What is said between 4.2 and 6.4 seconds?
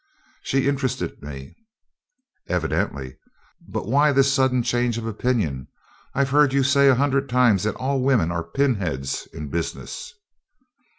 sudden change of opinion? I've